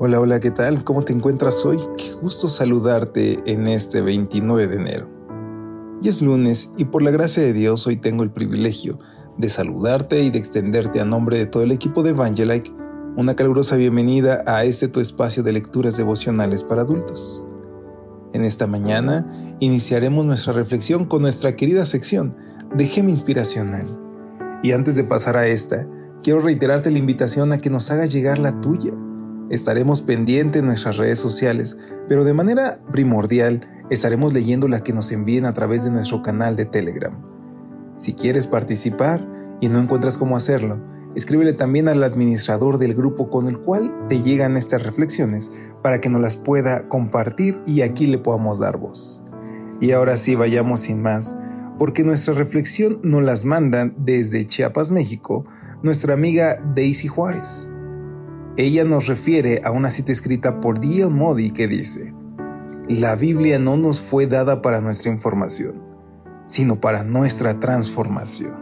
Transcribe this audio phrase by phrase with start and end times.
[0.00, 0.84] Hola, hola, ¿qué tal?
[0.84, 1.78] ¿Cómo te encuentras hoy?
[1.96, 5.08] Qué gusto saludarte en este 29 de enero.
[6.00, 9.00] Y es lunes y por la gracia de Dios hoy tengo el privilegio
[9.38, 12.72] de saludarte y de extenderte a nombre de todo el equipo de Evangelike
[13.16, 17.42] una calurosa bienvenida a este tu espacio de lecturas devocionales para adultos.
[18.32, 22.36] En esta mañana iniciaremos nuestra reflexión con nuestra querida sección
[22.72, 23.86] de Gema Inspiracional.
[24.62, 25.88] Y antes de pasar a esta,
[26.22, 28.92] quiero reiterarte la invitación a que nos hagas llegar la tuya
[29.50, 35.10] Estaremos pendientes en nuestras redes sociales, pero de manera primordial estaremos leyendo la que nos
[35.10, 37.14] envíen a través de nuestro canal de Telegram.
[37.96, 39.26] Si quieres participar
[39.60, 40.78] y no encuentras cómo hacerlo,
[41.14, 45.50] escríbele también al administrador del grupo con el cual te llegan estas reflexiones
[45.82, 49.24] para que nos las pueda compartir y aquí le podamos dar voz.
[49.80, 51.38] Y ahora sí, vayamos sin más,
[51.78, 55.46] porque nuestra reflexión nos las mandan desde Chiapas, México,
[55.82, 57.70] nuestra amiga Daisy Juárez.
[58.58, 61.10] Ella nos refiere a una cita escrita por D.L.
[61.10, 62.12] Modi que dice,
[62.88, 65.80] La Biblia no nos fue dada para nuestra información,
[66.44, 68.56] sino para nuestra transformación.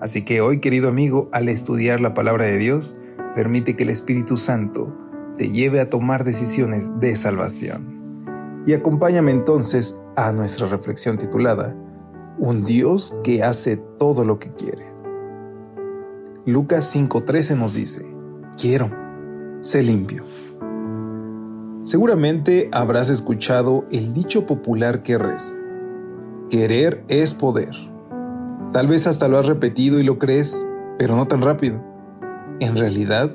[0.00, 2.98] Así que hoy, querido amigo, al estudiar la palabra de Dios,
[3.36, 4.92] permite que el Espíritu Santo
[5.36, 8.64] te lleve a tomar decisiones de salvación.
[8.66, 11.76] Y acompáñame entonces a nuestra reflexión titulada,
[12.36, 14.86] Un Dios que hace todo lo que quiere.
[16.46, 18.17] Lucas 5:13 nos dice,
[18.58, 18.90] quiero,
[19.60, 20.24] sé limpio.
[21.82, 25.54] Seguramente habrás escuchado el dicho popular que reza,
[26.50, 27.74] querer es poder.
[28.72, 30.66] Tal vez hasta lo has repetido y lo crees,
[30.98, 31.82] pero no tan rápido.
[32.60, 33.30] En realidad,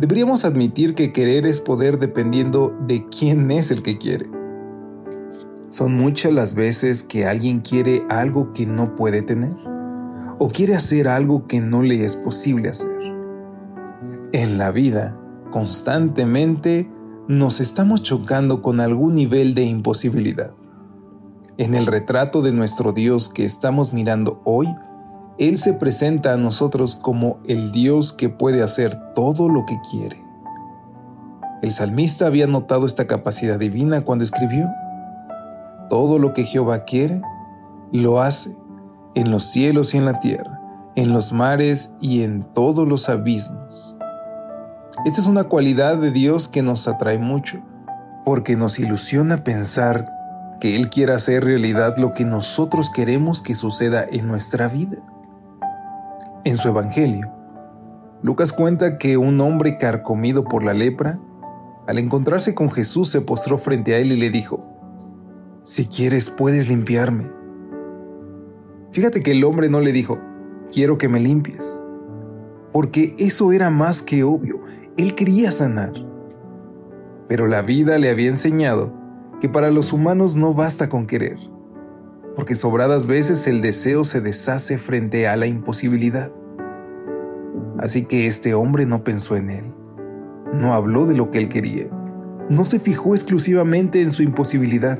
[0.00, 4.26] deberíamos admitir que querer es poder dependiendo de quién es el que quiere.
[5.68, 9.54] Son muchas las veces que alguien quiere algo que no puede tener
[10.38, 13.13] o quiere hacer algo que no le es posible hacer.
[14.54, 15.18] La vida,
[15.50, 16.88] constantemente
[17.26, 20.54] nos estamos chocando con algún nivel de imposibilidad.
[21.58, 24.72] En el retrato de nuestro Dios que estamos mirando hoy,
[25.38, 30.22] Él se presenta a nosotros como el Dios que puede hacer todo lo que quiere.
[31.60, 34.68] El salmista había notado esta capacidad divina cuando escribió,
[35.90, 37.22] Todo lo que Jehová quiere,
[37.90, 38.56] lo hace,
[39.16, 40.60] en los cielos y en la tierra,
[40.94, 43.98] en los mares y en todos los abismos.
[45.04, 47.58] Esta es una cualidad de Dios que nos atrae mucho,
[48.24, 50.10] porque nos ilusiona pensar
[50.60, 54.96] que Él quiere hacer realidad lo que nosotros queremos que suceda en nuestra vida.
[56.44, 57.30] En su Evangelio,
[58.22, 61.18] Lucas cuenta que un hombre carcomido por la lepra,
[61.86, 64.64] al encontrarse con Jesús se postró frente a él y le dijo,
[65.62, 67.30] Si quieres puedes limpiarme.
[68.92, 70.18] Fíjate que el hombre no le dijo,
[70.72, 71.82] Quiero que me limpies,
[72.72, 74.60] porque eso era más que obvio,
[74.96, 75.92] él quería sanar.
[77.28, 78.92] Pero la vida le había enseñado
[79.40, 81.38] que para los humanos no basta con querer,
[82.36, 86.30] porque sobradas veces el deseo se deshace frente a la imposibilidad.
[87.78, 89.64] Así que este hombre no pensó en él,
[90.52, 91.88] no habló de lo que él quería,
[92.48, 94.98] no se fijó exclusivamente en su imposibilidad,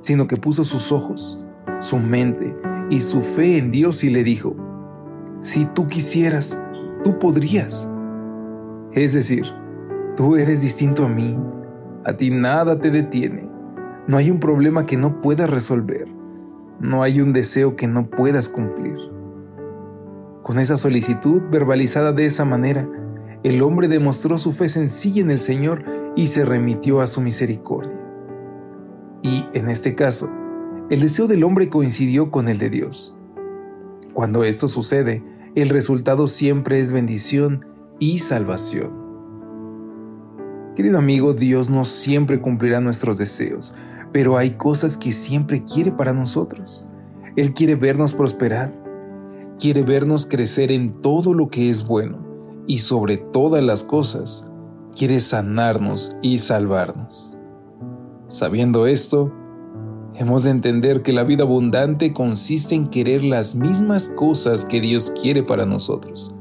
[0.00, 1.44] sino que puso sus ojos,
[1.80, 2.56] su mente
[2.90, 4.56] y su fe en Dios y le dijo,
[5.40, 6.60] si tú quisieras,
[7.04, 7.88] tú podrías.
[8.92, 9.44] Es decir,
[10.16, 11.38] tú eres distinto a mí,
[12.04, 13.48] a ti nada te detiene,
[14.06, 16.08] no hay un problema que no puedas resolver,
[16.80, 18.96] no hay un deseo que no puedas cumplir.
[20.42, 22.88] Con esa solicitud verbalizada de esa manera,
[23.42, 25.84] el hombre demostró su fe sencilla en el Señor
[26.16, 28.00] y se remitió a su misericordia.
[29.22, 30.30] Y, en este caso,
[30.88, 33.14] el deseo del hombre coincidió con el de Dios.
[34.14, 35.22] Cuando esto sucede,
[35.54, 37.66] el resultado siempre es bendición
[37.98, 39.08] y salvación.
[40.76, 43.74] Querido amigo, Dios no siempre cumplirá nuestros deseos,
[44.12, 46.86] pero hay cosas que siempre quiere para nosotros.
[47.34, 48.72] Él quiere vernos prosperar,
[49.58, 52.18] quiere vernos crecer en todo lo que es bueno
[52.66, 54.48] y sobre todas las cosas,
[54.94, 57.36] quiere sanarnos y salvarnos.
[58.28, 59.32] Sabiendo esto,
[60.14, 65.12] hemos de entender que la vida abundante consiste en querer las mismas cosas que Dios
[65.20, 66.37] quiere para nosotros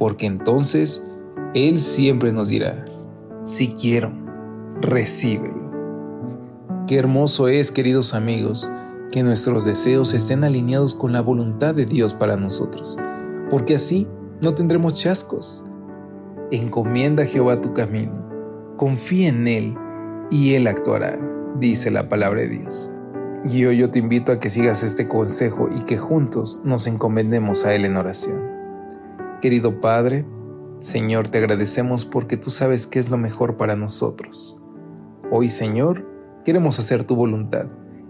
[0.00, 1.04] porque entonces
[1.52, 2.86] Él siempre nos dirá,
[3.44, 4.10] si quiero,
[4.80, 5.70] recíbelo.
[6.86, 8.68] Qué hermoso es, queridos amigos,
[9.12, 12.98] que nuestros deseos estén alineados con la voluntad de Dios para nosotros,
[13.50, 14.08] porque así
[14.40, 15.66] no tendremos chascos.
[16.50, 18.26] Encomienda a Jehová tu camino,
[18.78, 19.74] confía en Él
[20.30, 21.18] y Él actuará,
[21.58, 22.90] dice la palabra de Dios.
[23.46, 27.66] Y hoy yo te invito a que sigas este consejo y que juntos nos encomendemos
[27.66, 28.59] a Él en oración.
[29.40, 30.26] Querido Padre,
[30.80, 34.60] Señor, te agradecemos porque tú sabes qué es lo mejor para nosotros.
[35.30, 36.06] Hoy, Señor,
[36.44, 37.66] queremos hacer tu voluntad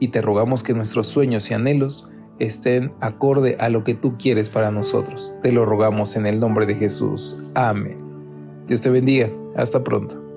[0.00, 2.10] y te rogamos que nuestros sueños y anhelos
[2.40, 5.36] estén acorde a lo que tú quieres para nosotros.
[5.42, 7.42] Te lo rogamos en el nombre de Jesús.
[7.54, 7.98] Amén.
[8.66, 9.30] Dios te bendiga.
[9.54, 10.31] Hasta pronto.